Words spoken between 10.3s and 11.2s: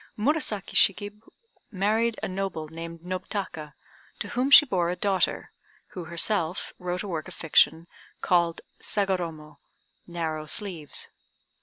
sleeves).